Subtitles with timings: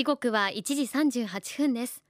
[0.00, 0.82] 時刻は1時
[1.24, 2.02] 38分です。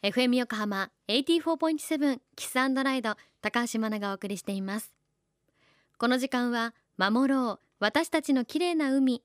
[0.00, 4.92] FM 横浜84.7 Kiss & Ride 高橋真奈がお送りしています。
[5.98, 9.24] この時間は守ろう私たちの綺麗な海。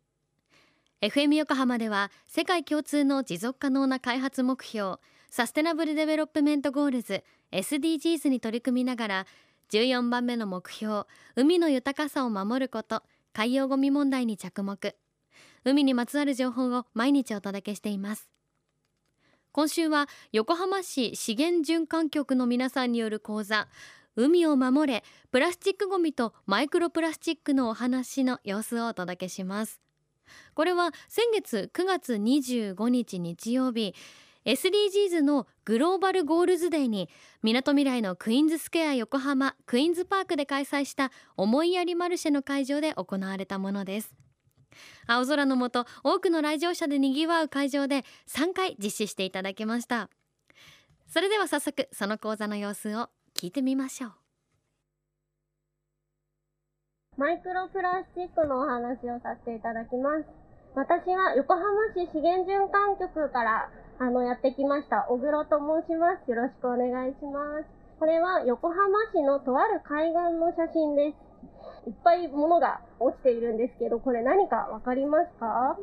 [0.99, 4.95] FM 横浜では世界共通の持続可能な開発目標
[5.29, 9.27] サステナブルデベロップメントゴールズ SDGs に取り組みながら
[9.69, 11.03] 14番目の目標
[11.35, 14.95] 海の豊かさを守ること海洋ゴミ問題に着目。
[15.63, 18.29] 海にまつわる情報を毎日お届けしています。
[19.51, 23.67] 今週は横浜市資源循環局の皆さんによる講座
[24.15, 29.81] 海を守れプラスチックごみとマイクロプラスチックのお話の様子をお届けします。
[30.53, 33.95] これは先月9月25日日曜日
[34.45, 37.09] SDGs のグローバルゴールズデーに
[37.43, 44.26] みなとみらいのクイーンズスクエア横浜クイーンズパークで開催した思いやりマルシェの会場で行われたものです。
[45.07, 50.09] 青空の下多くの来場者でにぎわう会場で3回実施していただきました。
[51.07, 54.11] それでは早速その講座の様子を聞いてみましょう。
[57.17, 60.25] マイクロプラスチックのお話をさせていただきます。
[60.75, 61.65] 私は横浜
[61.95, 65.07] 市資源循環局からあのやってきました。
[65.09, 66.29] 小黒と申します。
[66.29, 67.65] よろしくお願いします。
[67.97, 68.77] これは横浜
[69.11, 71.17] 市のとある海岸の写真です。
[71.87, 75.77] いっぱい物が落ちているんですけど、これ何かわかりますか？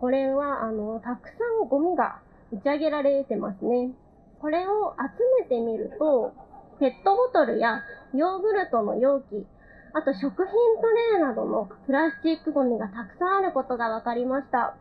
[0.00, 3.92] これは、あの、たくさんゴミが打ち上げられてますね。
[4.40, 6.32] これを集めてみると、
[6.80, 7.82] ペットボトルや
[8.14, 9.46] ヨーグルトの容器、
[9.92, 10.46] あと食品
[10.80, 14.74] トレーなどのプラスチックゴミがたくさんあることが分かりました。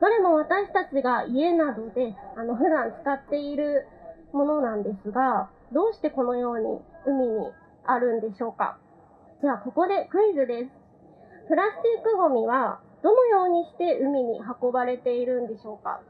[0.00, 3.86] どれも私たちが家などであの普段使っている
[4.32, 7.46] ものなんですが、どうしてこのように海に
[7.84, 8.78] あるんでしょうか？
[9.42, 10.70] では、ここでクイズです。
[11.48, 16.00] プラスチックゴミは、どのようにして海に運ばれているんでしょうか？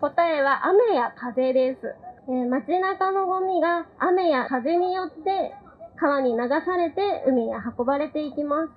[0.00, 1.94] 答えは雨や風です。
[2.26, 5.52] えー、街中のゴミが雨や風によって
[6.00, 8.72] 川に流されて海に運ばれていきます。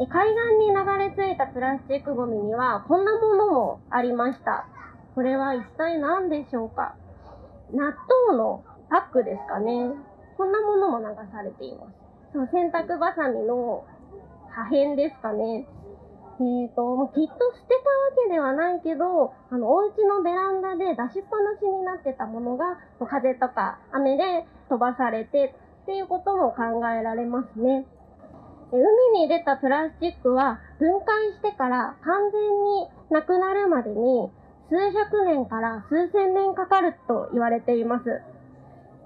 [0.00, 4.66] え海岸に流れ着いたプラスチックゴミにはこんなものもありました。
[5.14, 6.96] これは一体何でしょうか？
[7.74, 7.92] 納
[8.30, 9.90] 豆のパックですかね。
[10.38, 12.05] こんなものも流されています。
[12.32, 13.84] そう、洗濯バサミの
[14.50, 15.66] 破片ですかね。
[16.38, 22.76] えっ、ー、と、きっと捨てたわけではないけど、あの、お家のベランダで出しっぱなしになってたものが、
[23.08, 27.86] 風とか雨で飛ばされてっていうことも考えられますね。
[28.72, 28.82] 海
[29.20, 34.28] に出たプラスチックは分解してから完全になくなるまでに
[34.68, 38.04] 数百年から数千年かかると言われています。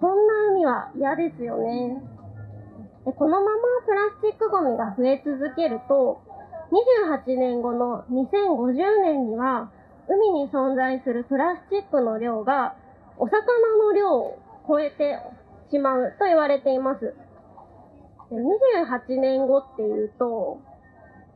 [0.00, 2.02] こんな海は嫌ですよね。
[3.04, 3.52] でこのまま
[3.86, 6.22] プラスチックゴミが増え続けると、
[6.70, 9.70] 28年後の2050年には、
[10.08, 12.76] 海に存在するプラスチックの量が、
[13.16, 13.40] お魚
[13.84, 15.18] の量を超えて
[15.70, 17.14] しまうと言われています。
[18.30, 20.60] で28年後っていうと、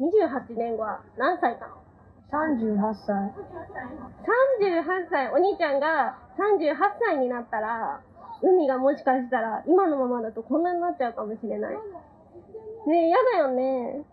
[0.00, 1.68] 28年後は何歳か
[2.30, 3.32] 38歳。
[4.60, 8.00] 38歳、お兄ちゃんが38歳になったら、
[8.42, 11.74] 海がもしかしたら今のままだとこんなになっちゃうかもしれない。
[11.74, 11.78] ね
[12.88, 14.04] え、嫌だよね。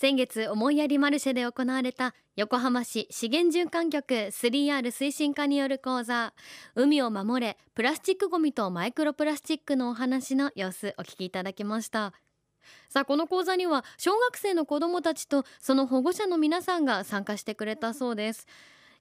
[0.00, 6.34] 先月思いやりマルシェで行われた横浜市資源循環局 3R 推進課による講座
[6.76, 12.12] 海を守れプラスチックごみとマイクロプラスチックのお話の様子お聞きいただきました
[12.88, 18.46] さあこの講座には小学生の子どもたちとその保護者の皆さんが参加してくれたそうです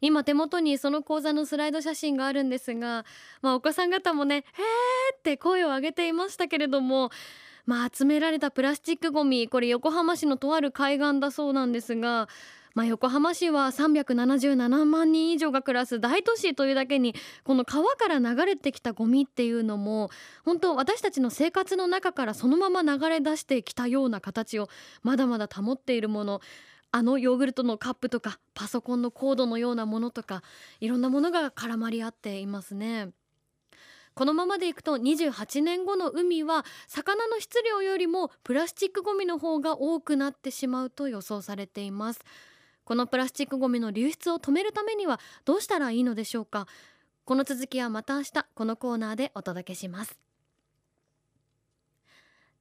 [0.02, 3.06] 今手元にその講座のスライド写真があるんですが、
[3.42, 4.44] まあ、お子さん方もね「へー!」
[5.18, 7.12] って声を上げていましたけれども
[7.66, 12.30] まあ、集められたプラスチックごみこれ横浜市のとある海岸だそうなんですが、
[12.76, 20.10] まあ、横浜市は377万人以上が暮らす大都市というだけにこの川から流れてきたゴミっていうのも
[20.46, 24.70] 本当私たちの生活の中からそのまま流れ出してきたような形を
[25.04, 26.40] まだまだ保っているもの
[26.92, 30.42] あのヨーグルトのカップとかパソコンのコードのようなものとか
[30.80, 33.10] いろんなものが絡まり合っていますね。
[34.18, 42.22] このままでいくと28年後の海は魚の質量よりもプラスチックごみの方が多くなってしまうと予想されています。
[42.84, 46.68] このプラスチックごみの流出を止めるためにはどうしたらいいのでしょうか。
[47.26, 50.18] この続きはまた明日このコーナーでお届けします。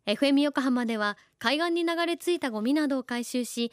[0.07, 3.73] FM 横浜では海岸に流れ着いたゴミなどを回収し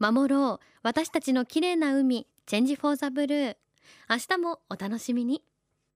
[0.00, 0.66] 守ろう。
[0.82, 3.56] 私たちの綺麗な海チェンジフォーザブルー。
[4.08, 5.42] 明日もお楽しみに。